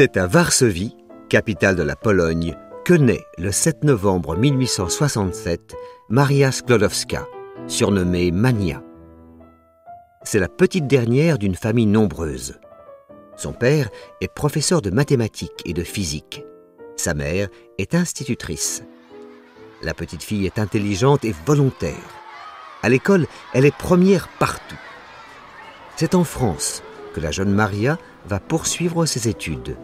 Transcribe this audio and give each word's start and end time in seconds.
C'est 0.00 0.16
à 0.16 0.26
Varsovie, 0.26 0.96
capitale 1.28 1.76
de 1.76 1.82
la 1.82 1.94
Pologne, 1.94 2.56
que 2.86 2.94
naît 2.94 3.26
le 3.36 3.52
7 3.52 3.84
novembre 3.84 4.34
1867 4.34 5.76
Maria 6.08 6.50
Sklodowska, 6.52 7.28
surnommée 7.66 8.30
Mania. 8.30 8.82
C'est 10.22 10.38
la 10.38 10.48
petite 10.48 10.86
dernière 10.86 11.36
d'une 11.36 11.54
famille 11.54 11.84
nombreuse. 11.84 12.58
Son 13.36 13.52
père 13.52 13.90
est 14.22 14.32
professeur 14.32 14.80
de 14.80 14.88
mathématiques 14.88 15.60
et 15.66 15.74
de 15.74 15.82
physique. 15.82 16.46
Sa 16.96 17.12
mère 17.12 17.48
est 17.76 17.94
institutrice. 17.94 18.82
La 19.82 19.92
petite 19.92 20.22
fille 20.22 20.46
est 20.46 20.58
intelligente 20.58 21.26
et 21.26 21.34
volontaire. 21.44 21.92
À 22.82 22.88
l'école, 22.88 23.26
elle 23.52 23.66
est 23.66 23.76
première 23.76 24.28
partout. 24.38 24.80
C'est 25.96 26.14
en 26.14 26.24
France 26.24 26.82
que 27.12 27.20
la 27.20 27.32
jeune 27.32 27.52
Maria 27.52 27.98
va 28.26 28.40
poursuivre 28.40 29.04
ses 29.04 29.28
études, 29.28 29.76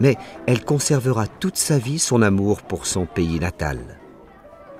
mais 0.00 0.16
elle 0.46 0.64
conservera 0.64 1.26
toute 1.26 1.56
sa 1.56 1.78
vie 1.78 1.98
son 1.98 2.22
amour 2.22 2.62
pour 2.62 2.86
son 2.86 3.06
pays 3.06 3.38
natal. 3.38 3.78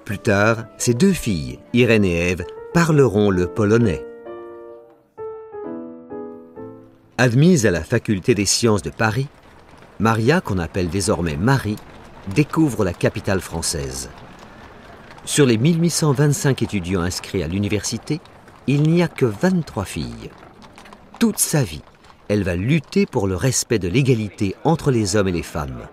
Plus 0.05 0.19
tard, 0.19 0.66
ses 0.79 0.95
deux 0.95 1.12
filles, 1.12 1.59
Irène 1.73 2.05
et 2.05 2.30
Ève, 2.30 2.45
parleront 2.73 3.30
le 3.30 3.47
polonais. 3.47 4.05
Admise 7.19 7.66
à 7.66 7.70
la 7.70 7.83
faculté 7.83 8.34
des 8.34 8.45
sciences 8.45 8.83
de 8.83 8.91
Paris, 8.91 9.29
Maria, 9.98 10.42
qu'on 10.42 10.58
appelle 10.58 10.91
désormais 10.91 11.36
Marie, 11.36 11.77
découvre 12.34 12.84
la 12.84 12.92
capitale 12.92 13.41
française. 13.41 14.11
Sur 15.25 15.47
les 15.47 15.56
1825 15.56 16.62
étudiants 16.62 17.01
inscrits 17.01 17.42
à 17.42 17.48
l'université, 17.48 18.20
il 18.67 18.83
n'y 18.83 19.03
a 19.03 19.08
que 19.08 19.25
23 19.25 19.84
filles. 19.84 20.30
Toute 21.19 21.39
sa 21.39 21.62
vie, 21.62 21.83
elle 22.28 22.42
va 22.42 22.56
lutter 22.56 23.06
pour 23.06 23.27
le 23.27 23.36
respect 23.36 23.78
de 23.78 23.88
l'égalité 23.88 24.55
entre 24.64 24.91
les 24.91 25.16
hommes 25.16 25.28
et 25.28 25.32
les 25.32 25.42
femmes. 25.42 25.88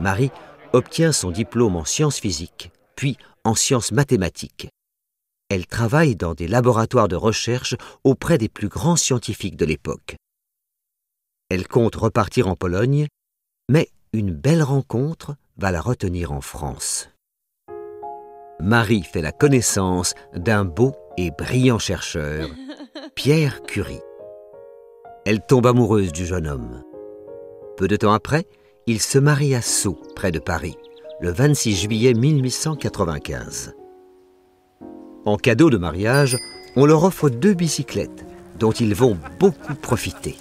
Marie 0.00 0.30
obtient 0.72 1.12
son 1.12 1.30
diplôme 1.30 1.76
en 1.76 1.84
sciences 1.84 2.20
physiques, 2.20 2.70
puis 2.96 3.16
en 3.44 3.54
sciences 3.54 3.92
mathématiques. 3.92 4.68
Elle 5.48 5.66
travaille 5.66 6.14
dans 6.14 6.34
des 6.34 6.46
laboratoires 6.46 7.08
de 7.08 7.16
recherche 7.16 7.74
auprès 8.04 8.38
des 8.38 8.48
plus 8.48 8.68
grands 8.68 8.96
scientifiques 8.96 9.56
de 9.56 9.64
l'époque. 9.64 10.16
Elle 11.48 11.66
compte 11.66 11.96
repartir 11.96 12.48
en 12.48 12.54
Pologne, 12.54 13.06
mais 13.70 13.88
une 14.12 14.32
belle 14.32 14.62
rencontre 14.62 15.36
va 15.56 15.70
la 15.70 15.80
retenir 15.80 16.32
en 16.32 16.42
France. 16.42 17.08
Marie 18.60 19.04
fait 19.04 19.22
la 19.22 19.32
connaissance 19.32 20.14
d'un 20.34 20.64
beau 20.64 20.94
et 21.16 21.30
brillant 21.30 21.78
chercheur, 21.78 22.48
Pierre 23.14 23.62
Curie. 23.62 24.00
Elle 25.30 25.42
tombe 25.42 25.66
amoureuse 25.66 26.10
du 26.10 26.24
jeune 26.24 26.46
homme. 26.46 26.82
Peu 27.76 27.86
de 27.86 27.96
temps 27.96 28.14
après, 28.14 28.46
il 28.86 28.98
se 28.98 29.18
marie 29.18 29.54
à 29.54 29.60
Sceaux, 29.60 30.00
près 30.16 30.32
de 30.32 30.38
Paris, 30.38 30.78
le 31.20 31.30
26 31.30 31.76
juillet 31.76 32.14
1895. 32.14 33.74
En 35.26 35.36
cadeau 35.36 35.68
de 35.68 35.76
mariage, 35.76 36.38
on 36.76 36.86
leur 36.86 37.04
offre 37.04 37.28
deux 37.28 37.52
bicyclettes 37.52 38.24
dont 38.58 38.72
ils 38.72 38.94
vont 38.94 39.18
beaucoup 39.38 39.74
profiter. 39.74 40.34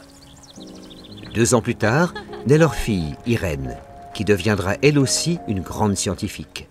Deux 1.33 1.53
ans 1.53 1.61
plus 1.61 1.75
tard, 1.75 2.13
naît 2.45 2.57
leur 2.57 2.73
fille, 2.73 3.17
Irène, 3.25 3.75
qui 4.13 4.23
deviendra 4.23 4.75
elle 4.81 4.99
aussi 4.99 5.37
une 5.49 5.59
grande 5.59 5.97
scientifique. 5.97 6.69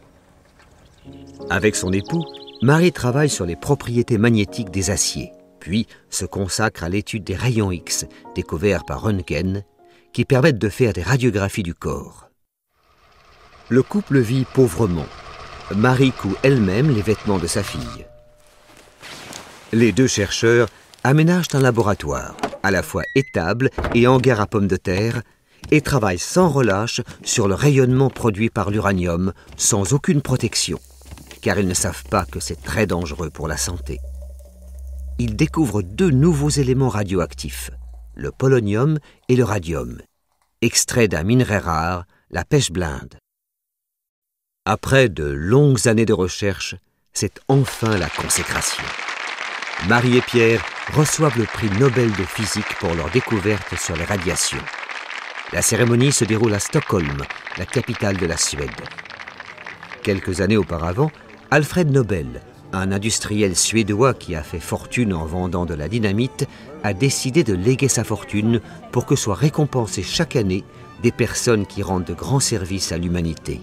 Avec 1.50 1.76
son 1.76 1.92
époux, 1.92 2.24
Marie 2.62 2.92
travaille 2.92 3.28
sur 3.28 3.44
les 3.44 3.56
propriétés 3.56 4.16
magnétiques 4.16 4.70
des 4.70 4.88
aciers, 4.88 5.32
puis 5.66 5.88
se 6.10 6.24
consacre 6.24 6.84
à 6.84 6.88
l'étude 6.88 7.24
des 7.24 7.34
rayons 7.34 7.72
X 7.72 8.06
découverts 8.36 8.84
par 8.84 9.02
Röntgen, 9.02 9.64
qui 10.12 10.24
permettent 10.24 10.60
de 10.60 10.68
faire 10.68 10.92
des 10.92 11.02
radiographies 11.02 11.64
du 11.64 11.74
corps. 11.74 12.28
Le 13.68 13.82
couple 13.82 14.20
vit 14.20 14.44
pauvrement 14.44 15.08
Marie 15.74 16.12
coud 16.12 16.36
elle-même 16.44 16.94
les 16.94 17.02
vêtements 17.02 17.40
de 17.40 17.48
sa 17.48 17.64
fille. 17.64 18.06
Les 19.72 19.90
deux 19.90 20.06
chercheurs 20.06 20.68
aménagent 21.02 21.52
un 21.52 21.60
laboratoire, 21.60 22.36
à 22.62 22.70
la 22.70 22.84
fois 22.84 23.02
étable 23.16 23.70
et 23.92 24.06
hangar 24.06 24.40
à 24.40 24.46
pommes 24.46 24.68
de 24.68 24.76
terre, 24.76 25.22
et 25.72 25.80
travaillent 25.80 26.20
sans 26.20 26.48
relâche 26.48 27.00
sur 27.24 27.48
le 27.48 27.54
rayonnement 27.56 28.08
produit 28.08 28.50
par 28.50 28.70
l'uranium, 28.70 29.32
sans 29.56 29.94
aucune 29.94 30.22
protection, 30.22 30.78
car 31.42 31.58
ils 31.58 31.66
ne 31.66 31.74
savent 31.74 32.04
pas 32.04 32.24
que 32.24 32.38
c'est 32.38 32.62
très 32.62 32.86
dangereux 32.86 33.30
pour 33.30 33.48
la 33.48 33.56
santé. 33.56 33.98
Ils 35.18 35.34
découvrent 35.34 35.80
deux 35.80 36.10
nouveaux 36.10 36.50
éléments 36.50 36.90
radioactifs, 36.90 37.70
le 38.14 38.30
polonium 38.30 38.98
et 39.28 39.36
le 39.36 39.44
radium, 39.44 39.98
extraits 40.60 41.10
d'un 41.10 41.22
minerai 41.22 41.56
rare, 41.56 42.04
la 42.30 42.44
pêche 42.44 42.70
blinde. 42.70 43.18
Après 44.66 45.08
de 45.08 45.24
longues 45.24 45.88
années 45.88 46.04
de 46.04 46.12
recherche, 46.12 46.74
c'est 47.14 47.40
enfin 47.48 47.96
la 47.96 48.10
consécration. 48.10 48.84
Marie 49.88 50.18
et 50.18 50.22
Pierre 50.22 50.62
reçoivent 50.92 51.38
le 51.38 51.44
prix 51.44 51.70
Nobel 51.78 52.10
de 52.10 52.24
physique 52.24 52.74
pour 52.78 52.94
leur 52.94 53.10
découverte 53.10 53.74
sur 53.78 53.96
les 53.96 54.04
radiations. 54.04 54.62
La 55.52 55.62
cérémonie 55.62 56.12
se 56.12 56.26
déroule 56.26 56.52
à 56.52 56.58
Stockholm, 56.58 57.22
la 57.56 57.64
capitale 57.64 58.18
de 58.18 58.26
la 58.26 58.36
Suède. 58.36 58.70
Quelques 60.02 60.42
années 60.42 60.58
auparavant, 60.58 61.10
Alfred 61.50 61.90
Nobel, 61.90 62.42
un 62.78 62.92
industriel 62.92 63.56
suédois 63.56 64.14
qui 64.14 64.34
a 64.34 64.42
fait 64.42 64.60
fortune 64.60 65.12
en 65.12 65.24
vendant 65.24 65.66
de 65.66 65.74
la 65.74 65.88
dynamite, 65.88 66.46
a 66.82 66.94
décidé 66.94 67.44
de 67.44 67.54
léguer 67.54 67.88
sa 67.88 68.04
fortune 68.04 68.60
pour 68.92 69.06
que 69.06 69.16
soient 69.16 69.34
récompensées 69.34 70.02
chaque 70.02 70.36
année 70.36 70.64
des 71.02 71.12
personnes 71.12 71.66
qui 71.66 71.82
rendent 71.82 72.04
de 72.04 72.14
grands 72.14 72.40
services 72.40 72.92
à 72.92 72.98
l'humanité. 72.98 73.60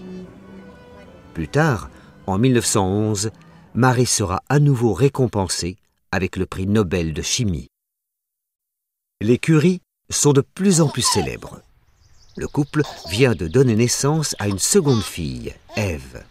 Plus 1.32 1.48
tard, 1.48 1.90
en 2.26 2.38
1911, 2.38 3.30
Marie 3.74 4.06
sera 4.06 4.42
à 4.48 4.58
nouveau 4.58 4.92
récompensée 4.92 5.76
avec 6.12 6.36
le 6.36 6.46
prix 6.46 6.66
Nobel 6.66 7.12
de 7.12 7.22
chimie. 7.22 7.68
Les 9.20 9.38
Curie 9.38 9.80
sont 10.10 10.32
de 10.32 10.42
plus 10.42 10.80
en 10.80 10.88
plus 10.88 11.02
célèbres. 11.02 11.60
Le 12.36 12.46
couple 12.46 12.82
vient 13.10 13.34
de 13.34 13.46
donner 13.46 13.76
naissance 13.76 14.34
à 14.38 14.48
une 14.48 14.58
seconde 14.58 15.02
fille, 15.02 15.54
Ève. 15.76 16.24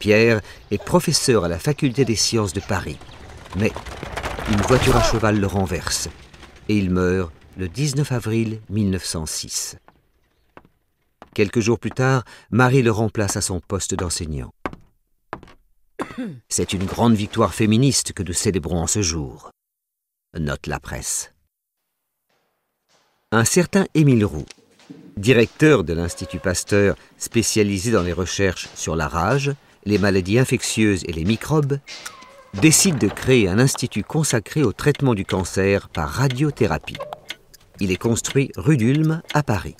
Pierre 0.00 0.40
est 0.72 0.82
professeur 0.82 1.44
à 1.44 1.48
la 1.48 1.58
faculté 1.58 2.04
des 2.04 2.16
sciences 2.16 2.54
de 2.54 2.60
Paris. 2.60 2.98
Mais 3.56 3.70
une 4.50 4.60
voiture 4.62 4.96
à 4.96 5.02
cheval 5.02 5.38
le 5.38 5.46
renverse 5.46 6.08
et 6.68 6.76
il 6.76 6.90
meurt 6.90 7.30
le 7.56 7.68
19 7.68 8.10
avril 8.10 8.60
1906. 8.70 9.76
Quelques 11.34 11.60
jours 11.60 11.78
plus 11.78 11.90
tard, 11.90 12.24
Marie 12.50 12.82
le 12.82 12.90
remplace 12.90 13.36
à 13.36 13.40
son 13.40 13.60
poste 13.60 13.94
d'enseignant. 13.94 14.52
C'est 16.48 16.72
une 16.72 16.84
grande 16.84 17.14
victoire 17.14 17.54
féministe 17.54 18.12
que 18.12 18.22
nous 18.22 18.32
célébrons 18.32 18.80
en 18.80 18.86
ce 18.86 19.02
jour. 19.02 19.50
Note 20.36 20.66
la 20.66 20.80
presse. 20.80 21.32
Un 23.32 23.44
certain 23.44 23.86
Émile 23.94 24.24
Roux, 24.24 24.46
directeur 25.16 25.84
de 25.84 25.92
l'Institut 25.92 26.40
Pasteur 26.40 26.96
spécialisé 27.18 27.90
dans 27.92 28.02
les 28.02 28.12
recherches 28.12 28.68
sur 28.74 28.96
la 28.96 29.06
rage, 29.06 29.52
les 29.84 29.98
maladies 29.98 30.38
infectieuses 30.38 31.04
et 31.06 31.12
les 31.12 31.24
microbes, 31.24 31.78
décide 32.54 32.98
de 32.98 33.08
créer 33.08 33.48
un 33.48 33.58
institut 33.58 34.02
consacré 34.02 34.62
au 34.62 34.72
traitement 34.72 35.14
du 35.14 35.24
cancer 35.24 35.88
par 35.88 36.08
radiothérapie. 36.08 36.98
Il 37.80 37.90
est 37.90 37.96
construit 37.96 38.50
rue 38.56 38.76
d'Ulm 38.76 39.22
à 39.32 39.42
Paris. 39.42 39.76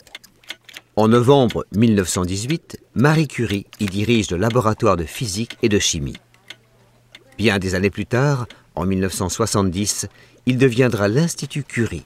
En 0.96 1.08
novembre 1.08 1.66
1918, 1.76 2.78
Marie 2.94 3.28
Curie 3.28 3.66
y 3.78 3.86
dirige 3.86 4.30
le 4.30 4.36
laboratoire 4.36 4.96
de 4.96 5.04
physique 5.04 5.56
et 5.62 5.68
de 5.68 5.78
chimie. 5.78 6.16
Bien 7.38 7.58
des 7.58 7.74
années 7.74 7.90
plus 7.90 8.06
tard, 8.06 8.46
en 8.74 8.86
1970, 8.86 10.08
il 10.46 10.58
deviendra 10.58 11.08
l'Institut 11.08 11.62
Curie 11.62 12.04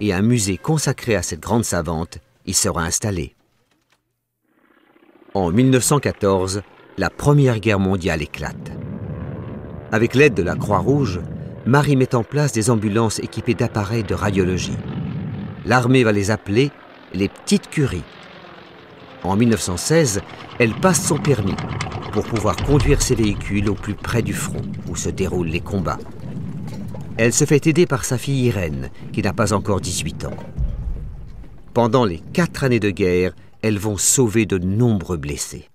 et 0.00 0.12
un 0.12 0.22
musée 0.22 0.58
consacré 0.58 1.14
à 1.14 1.22
cette 1.22 1.40
grande 1.40 1.64
savante 1.64 2.18
y 2.46 2.54
sera 2.54 2.82
installé. 2.82 3.34
En 5.34 5.50
1914, 5.50 6.62
la 6.98 7.10
Première 7.10 7.60
Guerre 7.60 7.78
mondiale 7.78 8.22
éclate. 8.22 8.72
Avec 9.92 10.14
l'aide 10.14 10.34
de 10.34 10.42
la 10.42 10.54
Croix-Rouge, 10.54 11.20
Marie 11.66 11.96
met 11.96 12.14
en 12.14 12.24
place 12.24 12.52
des 12.52 12.70
ambulances 12.70 13.18
équipées 13.18 13.54
d'appareils 13.54 14.04
de 14.04 14.14
radiologie. 14.14 14.76
L'armée 15.64 16.04
va 16.04 16.12
les 16.12 16.30
appeler 16.30 16.70
les 17.14 17.28
petites 17.28 17.68
curies 17.68 18.04
en 19.24 19.36
1916, 19.36 20.20
elle 20.58 20.74
passe 20.74 21.06
son 21.06 21.16
permis 21.16 21.54
pour 22.12 22.24
pouvoir 22.24 22.56
conduire 22.56 23.02
ses 23.02 23.14
véhicules 23.14 23.70
au 23.70 23.74
plus 23.74 23.94
près 23.94 24.22
du 24.22 24.32
front 24.32 24.62
où 24.88 24.96
se 24.96 25.08
déroulent 25.08 25.48
les 25.48 25.60
combats. 25.60 25.98
Elle 27.18 27.32
se 27.32 27.44
fait 27.44 27.66
aider 27.66 27.86
par 27.86 28.04
sa 28.04 28.18
fille 28.18 28.46
Irène, 28.46 28.90
qui 29.12 29.22
n'a 29.22 29.32
pas 29.32 29.52
encore 29.52 29.80
18 29.80 30.24
ans. 30.24 30.36
Pendant 31.72 32.04
les 32.04 32.18
quatre 32.32 32.64
années 32.64 32.80
de 32.80 32.90
guerre, 32.90 33.32
elles 33.62 33.78
vont 33.78 33.96
sauver 33.96 34.44
de 34.44 34.58
nombreux 34.58 35.18
blessés. 35.18 35.68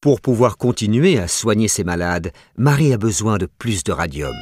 Pour 0.00 0.22
pouvoir 0.22 0.56
continuer 0.56 1.18
à 1.18 1.28
soigner 1.28 1.68
ses 1.68 1.84
malades, 1.84 2.32
Marie 2.56 2.94
a 2.94 2.96
besoin 2.96 3.36
de 3.36 3.44
plus 3.44 3.84
de 3.84 3.92
radium. 3.92 4.34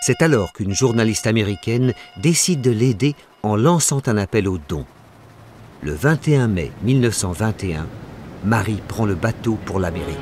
C'est 0.00 0.22
alors 0.22 0.54
qu'une 0.54 0.74
journaliste 0.74 1.26
américaine 1.26 1.92
décide 2.22 2.62
de 2.62 2.70
l'aider 2.70 3.14
en 3.42 3.56
lançant 3.56 4.00
un 4.06 4.16
appel 4.16 4.48
aux 4.48 4.56
dons. 4.56 4.86
Le 5.82 5.92
21 5.92 6.48
mai 6.48 6.72
1921, 6.84 7.86
Marie 8.46 8.80
prend 8.88 9.04
le 9.04 9.14
bateau 9.14 9.58
pour 9.66 9.78
l'Amérique 9.78 10.16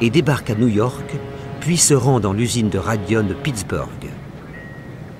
et 0.00 0.08
débarque 0.08 0.48
à 0.48 0.54
New 0.54 0.68
York, 0.68 1.14
puis 1.60 1.76
se 1.76 1.92
rend 1.92 2.20
dans 2.20 2.32
l'usine 2.32 2.70
de 2.70 2.78
Radion 2.78 3.22
de 3.22 3.34
Pittsburgh. 3.34 4.08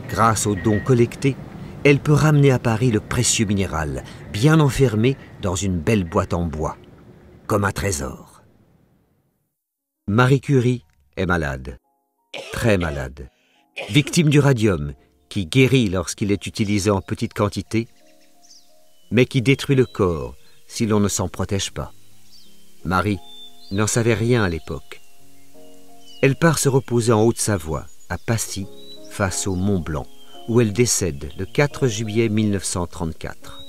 Grâce 0.09 0.47
aux 0.47 0.55
dons 0.55 0.81
collectés, 0.81 1.37
elle 1.85 1.99
peut 1.99 2.15
ramener 2.15 2.51
à 2.51 2.59
Paris 2.59 2.91
le 2.91 3.01
précieux 3.01 3.45
minéral, 3.45 4.05
bien 4.33 4.59
enfermé 4.59 5.19
dans 5.43 5.55
une 5.55 5.79
belle 5.79 6.05
boîte 6.05 6.33
en 6.33 6.47
bois, 6.47 6.79
comme 7.47 7.67
un 7.67 7.73
trésor. 7.73 8.34
Marie 10.07 10.43
Curie 10.43 10.85
est 11.17 11.25
malade, 11.25 11.79
très 12.53 12.77
malade, 12.77 13.31
victime 13.89 14.29
du 14.29 14.39
radium, 14.39 14.93
qui 15.31 15.47
guérit 15.47 15.89
lorsqu'il 15.89 16.31
est 16.31 16.47
utilisé 16.47 16.91
en 16.91 17.01
petite 17.01 17.33
quantité, 17.33 17.89
mais 19.11 19.25
qui 19.25 19.41
détruit 19.41 19.77
le 19.77 19.87
corps 19.87 20.35
si 20.67 20.85
l'on 20.85 21.01
ne 21.01 21.09
s'en 21.09 21.31
protège 21.31 21.71
pas. 21.71 21.91
Marie 22.85 23.19
n'en 23.71 23.87
savait 23.87 24.13
rien 24.13 24.45
à 24.45 24.51
l'époque. 24.51 25.01
Elle 26.21 26.37
part 26.37 26.59
se 26.59 26.69
reposer 26.69 27.13
en 27.13 27.23
Haute-Savoie, 27.23 27.87
à 28.11 28.19
Passy, 28.19 28.67
face 29.11 29.47
au 29.47 29.55
Mont 29.55 29.81
Blanc, 29.81 30.07
où 30.49 30.61
elle 30.61 30.75
décède 30.75 31.31
le 31.39 31.47
4 31.47 31.87
juillet 31.87 32.29
1934. 32.29 33.64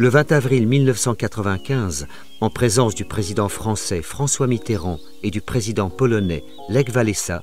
Le 0.00 0.08
20 0.08 0.30
avril 0.30 0.68
1995, 0.68 2.06
en 2.40 2.50
présence 2.50 2.94
du 2.94 3.04
président 3.04 3.48
français 3.48 4.00
François 4.00 4.46
Mitterrand 4.46 5.00
et 5.24 5.32
du 5.32 5.40
président 5.40 5.90
polonais 5.90 6.44
Lech 6.68 6.94
Walesa, 6.94 7.42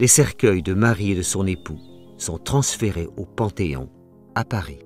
les 0.00 0.08
cercueils 0.08 0.64
de 0.64 0.74
Marie 0.74 1.12
et 1.12 1.14
de 1.14 1.22
son 1.22 1.46
époux 1.46 1.78
sont 2.18 2.38
transférés 2.38 3.06
au 3.16 3.24
Panthéon 3.24 3.88
à 4.34 4.44
Paris. 4.44 4.85